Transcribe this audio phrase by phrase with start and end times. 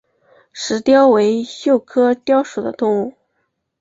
[0.51, 3.13] 石貂为鼬科貂属的动物。